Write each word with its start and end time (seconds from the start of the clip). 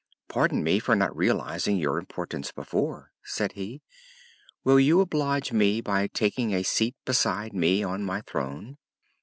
"Pardon 0.29 0.63
me 0.63 0.79
for 0.79 0.95
not 0.95 1.15
realizing 1.15 1.77
your 1.77 1.99
importance 1.99 2.51
before," 2.51 3.11
said 3.23 3.51
he. 3.51 3.83
"Will 4.63 4.79
you 4.79 4.99
oblige 4.99 5.51
me 5.53 5.79
by 5.79 6.07
taking 6.07 6.55
a 6.55 6.63
seat 6.63 6.95
beside 7.05 7.53
me 7.53 7.83
on 7.83 8.03
my 8.03 8.21
throne?" 8.21 8.79